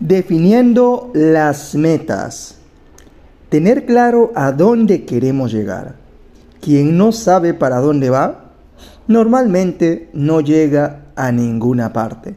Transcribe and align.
Definiendo 0.00 1.10
las 1.12 1.74
metas. 1.74 2.56
Tener 3.50 3.84
claro 3.84 4.32
a 4.34 4.50
dónde 4.50 5.04
queremos 5.04 5.52
llegar. 5.52 5.96
Quien 6.62 6.96
no 6.96 7.12
sabe 7.12 7.52
para 7.52 7.80
dónde 7.80 8.08
va, 8.08 8.54
normalmente 9.08 10.08
no 10.14 10.40
llega 10.40 11.02
a 11.16 11.32
ninguna 11.32 11.92
parte. 11.92 12.36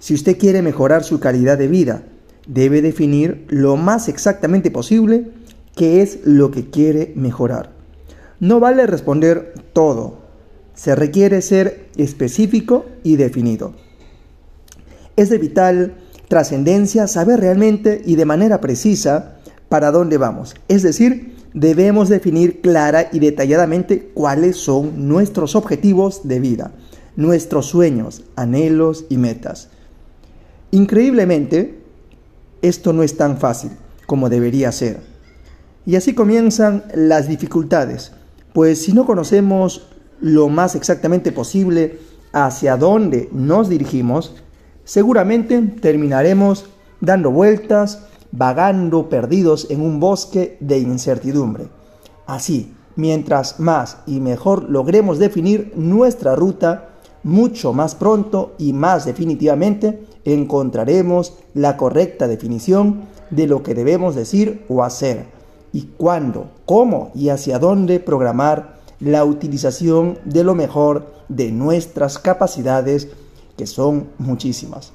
Si 0.00 0.12
usted 0.12 0.38
quiere 0.38 0.60
mejorar 0.60 1.04
su 1.04 1.20
calidad 1.20 1.56
de 1.56 1.68
vida, 1.68 2.02
debe 2.48 2.82
definir 2.82 3.46
lo 3.48 3.76
más 3.76 4.08
exactamente 4.08 4.72
posible 4.72 5.30
qué 5.76 6.02
es 6.02 6.18
lo 6.24 6.50
que 6.50 6.68
quiere 6.68 7.12
mejorar. 7.14 7.70
No 8.40 8.58
vale 8.58 8.88
responder 8.88 9.54
todo. 9.72 10.18
Se 10.74 10.96
requiere 10.96 11.42
ser 11.42 11.90
específico 11.96 12.86
y 13.04 13.14
definido. 13.14 13.74
Es 15.14 15.30
de 15.30 15.38
vital 15.38 15.94
trascendencia 16.28 17.06
saber 17.06 17.40
realmente 17.40 18.02
y 18.04 18.16
de 18.16 18.24
manera 18.24 18.60
precisa 18.60 19.36
para 19.68 19.90
dónde 19.90 20.18
vamos. 20.18 20.54
Es 20.68 20.82
decir, 20.82 21.36
debemos 21.54 22.08
definir 22.08 22.60
clara 22.60 23.08
y 23.12 23.18
detalladamente 23.18 24.10
cuáles 24.14 24.56
son 24.56 25.08
nuestros 25.08 25.56
objetivos 25.56 26.26
de 26.28 26.40
vida, 26.40 26.72
nuestros 27.16 27.66
sueños, 27.66 28.24
anhelos 28.36 29.06
y 29.08 29.16
metas. 29.16 29.70
Increíblemente, 30.70 31.80
esto 32.62 32.92
no 32.92 33.02
es 33.02 33.16
tan 33.16 33.38
fácil 33.38 33.70
como 34.06 34.28
debería 34.28 34.72
ser. 34.72 35.00
Y 35.84 35.96
así 35.96 36.14
comienzan 36.14 36.84
las 36.94 37.28
dificultades, 37.28 38.12
pues 38.52 38.82
si 38.82 38.92
no 38.92 39.06
conocemos 39.06 39.88
lo 40.20 40.48
más 40.48 40.74
exactamente 40.74 41.30
posible 41.30 41.98
hacia 42.32 42.76
dónde 42.76 43.28
nos 43.32 43.68
dirigimos, 43.68 44.34
seguramente 44.86 45.60
terminaremos 45.60 46.64
dando 47.00 47.30
vueltas, 47.30 48.06
vagando 48.32 49.10
perdidos 49.10 49.66
en 49.68 49.82
un 49.82 50.00
bosque 50.00 50.56
de 50.60 50.78
incertidumbre. 50.78 51.68
Así, 52.26 52.74
mientras 52.94 53.60
más 53.60 53.98
y 54.06 54.20
mejor 54.20 54.70
logremos 54.70 55.18
definir 55.18 55.72
nuestra 55.76 56.34
ruta, 56.34 56.88
mucho 57.22 57.72
más 57.72 57.94
pronto 57.96 58.54
y 58.56 58.72
más 58.72 59.04
definitivamente 59.04 60.04
encontraremos 60.24 61.34
la 61.54 61.76
correcta 61.76 62.28
definición 62.28 63.02
de 63.30 63.48
lo 63.48 63.62
que 63.62 63.74
debemos 63.74 64.14
decir 64.14 64.64
o 64.68 64.84
hacer 64.84 65.26
y 65.72 65.82
cuándo, 65.96 66.50
cómo 66.64 67.10
y 67.14 67.30
hacia 67.30 67.58
dónde 67.58 67.98
programar 67.98 68.76
la 69.00 69.24
utilización 69.24 70.18
de 70.24 70.44
lo 70.44 70.54
mejor 70.54 71.06
de 71.28 71.50
nuestras 71.50 72.18
capacidades 72.18 73.08
que 73.56 73.66
son 73.66 74.08
muchísimas. 74.18 74.92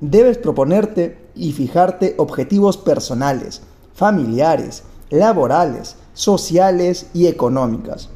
Debes 0.00 0.38
proponerte 0.38 1.18
y 1.34 1.52
fijarte 1.52 2.14
objetivos 2.16 2.76
personales, 2.78 3.62
familiares, 3.94 4.84
laborales, 5.10 5.96
sociales 6.14 7.08
y 7.12 7.26
económicas. 7.26 8.08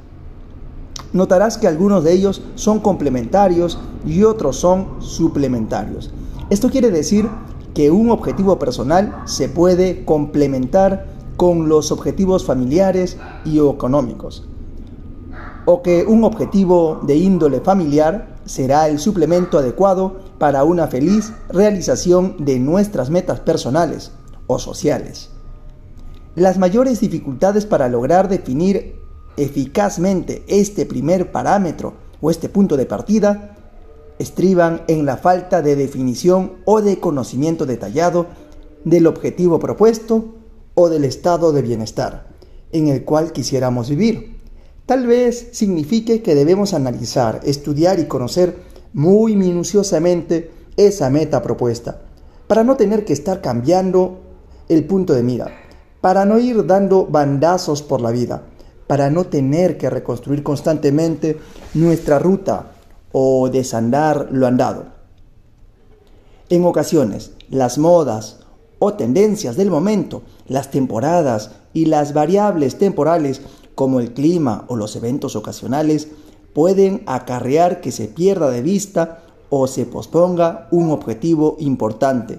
Notarás 1.12 1.58
que 1.58 1.68
algunos 1.68 2.02
de 2.04 2.12
ellos 2.12 2.42
son 2.54 2.80
complementarios 2.80 3.78
y 4.06 4.24
otros 4.24 4.56
son 4.56 5.00
suplementarios. 5.00 6.10
Esto 6.50 6.70
quiere 6.70 6.90
decir 6.90 7.28
que 7.74 7.90
un 7.90 8.10
objetivo 8.10 8.58
personal 8.58 9.22
se 9.26 9.48
puede 9.48 10.04
complementar 10.04 11.06
con 11.36 11.68
los 11.68 11.92
objetivos 11.92 12.44
familiares 12.44 13.16
y 13.44 13.58
económicos. 13.58 14.46
O 15.66 15.82
que 15.82 16.04
un 16.04 16.24
objetivo 16.24 17.00
de 17.02 17.16
índole 17.16 17.60
familiar 17.60 18.36
será 18.44 18.88
el 18.88 18.98
suplemento 18.98 19.58
adecuado 19.58 20.20
para 20.38 20.64
una 20.64 20.88
feliz 20.88 21.32
realización 21.48 22.36
de 22.44 22.58
nuestras 22.58 23.10
metas 23.10 23.40
personales 23.40 24.12
o 24.46 24.58
sociales. 24.58 25.30
Las 26.34 26.58
mayores 26.58 27.00
dificultades 27.00 27.64
para 27.64 27.88
lograr 27.88 28.28
definir 28.28 28.96
eficazmente 29.36 30.44
este 30.48 30.84
primer 30.84 31.32
parámetro 31.32 31.94
o 32.20 32.30
este 32.30 32.48
punto 32.48 32.76
de 32.76 32.86
partida 32.86 33.56
estriban 34.18 34.82
en 34.86 35.06
la 35.06 35.16
falta 35.16 35.62
de 35.62 35.76
definición 35.76 36.54
o 36.64 36.82
de 36.82 37.00
conocimiento 37.00 37.66
detallado 37.66 38.26
del 38.84 39.06
objetivo 39.06 39.58
propuesto 39.58 40.34
o 40.74 40.88
del 40.88 41.04
estado 41.04 41.52
de 41.52 41.62
bienestar 41.62 42.34
en 42.74 42.88
el 42.88 43.04
cual 43.04 43.32
quisiéramos 43.32 43.88
vivir. 43.88 44.33
Tal 44.86 45.06
vez 45.06 45.48
signifique 45.52 46.22
que 46.22 46.34
debemos 46.34 46.74
analizar, 46.74 47.40
estudiar 47.44 47.98
y 48.00 48.04
conocer 48.04 48.58
muy 48.92 49.34
minuciosamente 49.34 50.50
esa 50.76 51.08
meta 51.08 51.42
propuesta, 51.42 52.02
para 52.46 52.64
no 52.64 52.76
tener 52.76 53.06
que 53.06 53.14
estar 53.14 53.40
cambiando 53.40 54.18
el 54.68 54.84
punto 54.84 55.14
de 55.14 55.22
mira, 55.22 55.50
para 56.02 56.26
no 56.26 56.38
ir 56.38 56.66
dando 56.66 57.06
bandazos 57.06 57.82
por 57.82 58.02
la 58.02 58.10
vida, 58.10 58.42
para 58.86 59.08
no 59.08 59.24
tener 59.24 59.78
que 59.78 59.88
reconstruir 59.88 60.42
constantemente 60.42 61.38
nuestra 61.72 62.18
ruta 62.18 62.72
o 63.10 63.48
desandar 63.48 64.28
lo 64.32 64.46
andado. 64.46 64.84
En 66.50 66.62
ocasiones, 66.66 67.30
las 67.48 67.78
modas 67.78 68.40
o 68.78 68.92
tendencias 68.92 69.56
del 69.56 69.70
momento, 69.70 70.24
las 70.46 70.70
temporadas 70.70 71.52
y 71.72 71.86
las 71.86 72.12
variables 72.12 72.76
temporales 72.76 73.40
como 73.74 74.00
el 74.00 74.12
clima 74.12 74.64
o 74.68 74.76
los 74.76 74.96
eventos 74.96 75.36
ocasionales, 75.36 76.08
pueden 76.52 77.02
acarrear 77.06 77.80
que 77.80 77.92
se 77.92 78.06
pierda 78.06 78.50
de 78.50 78.62
vista 78.62 79.22
o 79.50 79.66
se 79.66 79.86
posponga 79.86 80.68
un 80.70 80.90
objetivo 80.90 81.56
importante, 81.58 82.38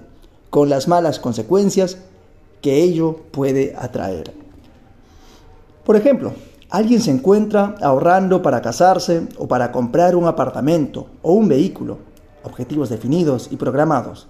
con 0.50 0.68
las 0.68 0.88
malas 0.88 1.18
consecuencias 1.18 1.98
que 2.62 2.82
ello 2.82 3.16
puede 3.30 3.74
atraer. 3.76 4.32
Por 5.84 5.96
ejemplo, 5.96 6.32
alguien 6.70 7.00
se 7.00 7.10
encuentra 7.10 7.76
ahorrando 7.80 8.42
para 8.42 8.62
casarse 8.62 9.28
o 9.38 9.46
para 9.46 9.70
comprar 9.70 10.16
un 10.16 10.26
apartamento 10.26 11.06
o 11.22 11.32
un 11.32 11.48
vehículo, 11.48 11.98
objetivos 12.42 12.88
definidos 12.88 13.48
y 13.50 13.56
programados 13.56 14.28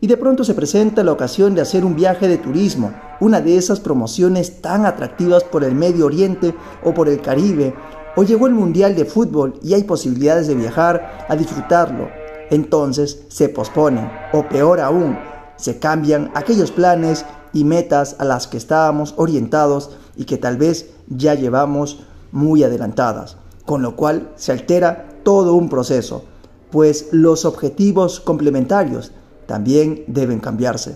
y 0.00 0.06
de 0.06 0.16
pronto 0.16 0.44
se 0.44 0.54
presenta 0.54 1.04
la 1.04 1.12
ocasión 1.12 1.54
de 1.54 1.60
hacer 1.60 1.84
un 1.84 1.94
viaje 1.94 2.26
de 2.26 2.38
turismo, 2.38 2.92
una 3.20 3.40
de 3.40 3.56
esas 3.56 3.80
promociones 3.80 4.62
tan 4.62 4.86
atractivas 4.86 5.44
por 5.44 5.62
el 5.62 5.74
Medio 5.74 6.06
Oriente 6.06 6.54
o 6.82 6.94
por 6.94 7.08
el 7.08 7.20
Caribe, 7.20 7.74
o 8.16 8.22
llegó 8.22 8.46
el 8.46 8.54
Mundial 8.54 8.96
de 8.96 9.04
Fútbol 9.04 9.60
y 9.62 9.74
hay 9.74 9.84
posibilidades 9.84 10.46
de 10.48 10.54
viajar 10.54 11.26
a 11.28 11.36
disfrutarlo. 11.36 12.08
Entonces 12.50 13.22
se 13.28 13.48
posponen, 13.48 14.10
o 14.32 14.48
peor 14.48 14.80
aún, 14.80 15.18
se 15.56 15.78
cambian 15.78 16.30
aquellos 16.34 16.72
planes 16.72 17.26
y 17.52 17.64
metas 17.64 18.16
a 18.18 18.24
las 18.24 18.46
que 18.46 18.56
estábamos 18.56 19.14
orientados 19.18 19.90
y 20.16 20.24
que 20.24 20.38
tal 20.38 20.56
vez 20.56 20.90
ya 21.08 21.34
llevamos 21.34 22.00
muy 22.32 22.64
adelantadas, 22.64 23.36
con 23.66 23.82
lo 23.82 23.96
cual 23.96 24.30
se 24.36 24.52
altera 24.52 25.08
todo 25.22 25.54
un 25.54 25.68
proceso, 25.68 26.24
pues 26.70 27.08
los 27.12 27.44
objetivos 27.44 28.20
complementarios 28.20 29.12
también 29.50 30.04
deben 30.06 30.38
cambiarse, 30.38 30.94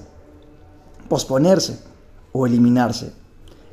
posponerse 1.09 1.81
o 2.31 2.47
eliminarse. 2.47 3.13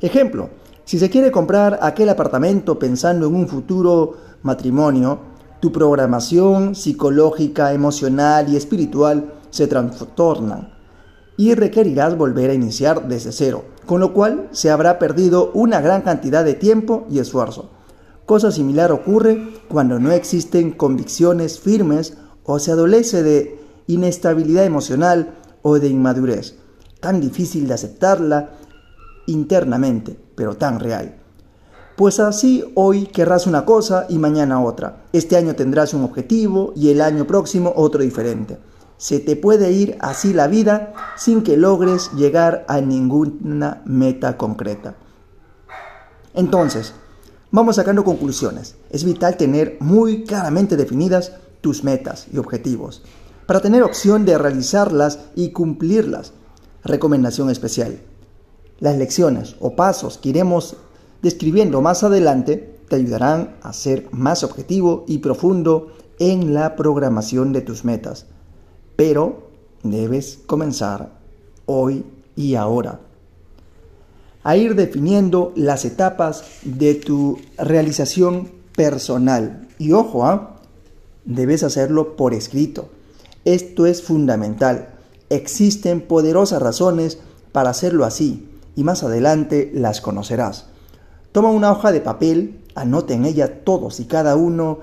Ejemplo, 0.00 0.50
si 0.84 0.98
se 0.98 1.08
quiere 1.08 1.30
comprar 1.30 1.78
aquel 1.82 2.08
apartamento 2.08 2.80
pensando 2.80 3.28
en 3.28 3.34
un 3.36 3.46
futuro 3.46 4.16
matrimonio, 4.42 5.20
tu 5.60 5.70
programación 5.70 6.74
psicológica, 6.74 7.72
emocional 7.72 8.48
y 8.48 8.56
espiritual 8.56 9.34
se 9.50 9.68
trastornan 9.68 10.74
y 11.36 11.54
requerirás 11.54 12.18
volver 12.18 12.50
a 12.50 12.54
iniciar 12.54 13.06
desde 13.06 13.30
cero, 13.30 13.62
con 13.86 14.00
lo 14.00 14.12
cual 14.12 14.48
se 14.50 14.72
habrá 14.72 14.98
perdido 14.98 15.52
una 15.54 15.80
gran 15.80 16.02
cantidad 16.02 16.44
de 16.44 16.54
tiempo 16.54 17.06
y 17.08 17.20
esfuerzo. 17.20 17.70
Cosa 18.26 18.50
similar 18.50 18.90
ocurre 18.90 19.46
cuando 19.68 20.00
no 20.00 20.10
existen 20.10 20.72
convicciones 20.72 21.60
firmes 21.60 22.16
o 22.42 22.58
se 22.58 22.72
adolece 22.72 23.22
de 23.22 23.61
inestabilidad 23.86 24.64
emocional 24.64 25.34
o 25.62 25.78
de 25.78 25.88
inmadurez, 25.88 26.56
tan 27.00 27.20
difícil 27.20 27.66
de 27.66 27.74
aceptarla 27.74 28.50
internamente, 29.26 30.18
pero 30.34 30.56
tan 30.56 30.80
real. 30.80 31.16
Pues 31.96 32.20
así 32.20 32.64
hoy 32.74 33.06
querrás 33.06 33.46
una 33.46 33.64
cosa 33.64 34.06
y 34.08 34.18
mañana 34.18 34.62
otra. 34.62 35.04
Este 35.12 35.36
año 35.36 35.54
tendrás 35.54 35.94
un 35.94 36.04
objetivo 36.04 36.72
y 36.74 36.90
el 36.90 37.00
año 37.00 37.26
próximo 37.26 37.72
otro 37.76 38.02
diferente. 38.02 38.58
Se 38.96 39.20
te 39.20 39.36
puede 39.36 39.72
ir 39.72 39.96
así 40.00 40.32
la 40.32 40.46
vida 40.46 40.94
sin 41.16 41.42
que 41.42 41.56
logres 41.56 42.10
llegar 42.12 42.64
a 42.68 42.80
ninguna 42.80 43.82
meta 43.84 44.36
concreta. 44.36 44.94
Entonces, 46.34 46.94
vamos 47.50 47.76
sacando 47.76 48.04
conclusiones. 48.04 48.76
Es 48.90 49.04
vital 49.04 49.36
tener 49.36 49.76
muy 49.80 50.24
claramente 50.24 50.76
definidas 50.76 51.32
tus 51.60 51.84
metas 51.84 52.26
y 52.32 52.38
objetivos 52.38 53.02
para 53.46 53.60
tener 53.60 53.82
opción 53.82 54.24
de 54.24 54.38
realizarlas 54.38 55.20
y 55.34 55.50
cumplirlas. 55.50 56.32
Recomendación 56.84 57.50
especial. 57.50 58.00
Las 58.80 58.96
lecciones 58.96 59.56
o 59.60 59.76
pasos 59.76 60.18
que 60.18 60.30
iremos 60.30 60.76
describiendo 61.22 61.80
más 61.80 62.02
adelante 62.02 62.78
te 62.88 62.96
ayudarán 62.96 63.56
a 63.62 63.72
ser 63.72 64.08
más 64.10 64.42
objetivo 64.42 65.04
y 65.06 65.18
profundo 65.18 65.92
en 66.18 66.54
la 66.54 66.76
programación 66.76 67.52
de 67.52 67.60
tus 67.60 67.84
metas. 67.84 68.26
Pero 68.96 69.50
debes 69.82 70.40
comenzar 70.46 71.12
hoy 71.66 72.04
y 72.36 72.54
ahora 72.54 73.00
a 74.44 74.56
ir 74.56 74.74
definiendo 74.74 75.52
las 75.54 75.84
etapas 75.84 76.44
de 76.62 76.94
tu 76.94 77.38
realización 77.58 78.50
personal. 78.74 79.68
Y 79.78 79.92
ojo, 79.92 80.26
¿ah? 80.26 80.56
debes 81.24 81.62
hacerlo 81.62 82.16
por 82.16 82.34
escrito. 82.34 82.88
Esto 83.44 83.86
es 83.86 84.02
fundamental. 84.02 84.94
Existen 85.28 86.00
poderosas 86.00 86.62
razones 86.62 87.18
para 87.50 87.70
hacerlo 87.70 88.04
así 88.04 88.48
y 88.76 88.84
más 88.84 89.02
adelante 89.02 89.70
las 89.74 90.00
conocerás. 90.00 90.66
Toma 91.32 91.50
una 91.50 91.72
hoja 91.72 91.90
de 91.92 92.00
papel, 92.00 92.60
anota 92.74 93.14
en 93.14 93.24
ella 93.24 93.64
todos 93.64 93.98
y 94.00 94.04
cada 94.04 94.36
uno 94.36 94.78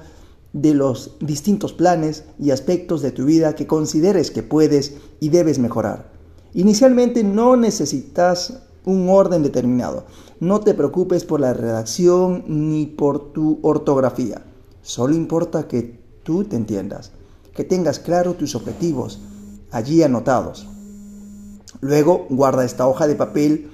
de 0.52 0.74
los 0.74 1.16
distintos 1.20 1.74
planes 1.74 2.26
y 2.40 2.52
aspectos 2.52 3.02
de 3.02 3.12
tu 3.12 3.26
vida 3.26 3.56
que 3.56 3.68
consideres 3.68 4.32
que 4.32 4.44
puedes 4.44 4.96
y 5.20 5.30
debes 5.30 5.60
mejorar. 5.60 6.12
Inicialmente 6.54 7.24
no 7.24 7.56
necesitas 7.56 8.64
un 8.84 9.08
orden 9.10 9.44
determinado. 9.44 10.06
No 10.40 10.60
te 10.60 10.74
preocupes 10.74 11.24
por 11.24 11.40
la 11.40 11.54
redacción 11.54 12.44
ni 12.48 12.88
por 12.88 13.32
tu 13.32 13.60
ortografía. 13.62 14.42
Solo 14.82 15.16
importa 15.16 15.68
que 15.68 16.00
tú 16.24 16.44
te 16.44 16.56
entiendas, 16.56 17.12
que 17.60 17.66
tengas 17.66 18.00
claro 18.00 18.36
tus 18.36 18.56
objetivos 18.56 19.20
allí 19.70 20.02
anotados. 20.02 20.66
Luego 21.82 22.26
guarda 22.30 22.64
esta 22.64 22.88
hoja 22.88 23.06
de 23.06 23.16
papel 23.16 23.70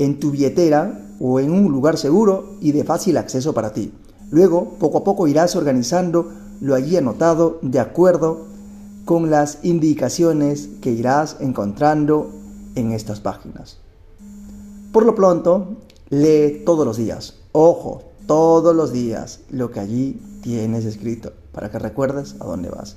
en 0.00 0.18
tu 0.18 0.32
billetera 0.32 1.00
o 1.20 1.38
en 1.38 1.52
un 1.52 1.70
lugar 1.70 1.98
seguro 1.98 2.56
y 2.60 2.72
de 2.72 2.82
fácil 2.82 3.16
acceso 3.16 3.54
para 3.54 3.72
ti. 3.72 3.92
Luego, 4.32 4.70
poco 4.80 4.98
a 4.98 5.04
poco 5.04 5.28
irás 5.28 5.54
organizando 5.54 6.32
lo 6.60 6.74
allí 6.74 6.96
anotado 6.96 7.60
de 7.62 7.78
acuerdo 7.78 8.46
con 9.04 9.30
las 9.30 9.60
indicaciones 9.62 10.68
que 10.80 10.90
irás 10.90 11.36
encontrando 11.38 12.28
en 12.74 12.90
estas 12.90 13.20
páginas. 13.20 13.78
Por 14.92 15.06
lo 15.06 15.14
pronto, 15.14 15.76
lee 16.10 16.64
todos 16.66 16.84
los 16.84 16.96
días. 16.96 17.36
Ojo, 17.52 18.02
todos 18.26 18.74
los 18.74 18.92
días 18.92 19.42
lo 19.48 19.70
que 19.70 19.78
allí 19.78 20.20
tienes 20.42 20.84
escrito 20.84 21.32
para 21.52 21.70
que 21.70 21.78
recuerdes 21.78 22.34
a 22.40 22.46
dónde 22.46 22.68
vas. 22.68 22.96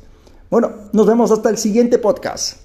Bueno, 0.49 0.71
nos 0.93 1.07
vemos 1.07 1.31
hasta 1.31 1.49
el 1.49 1.57
siguiente 1.57 1.97
podcast. 1.97 2.64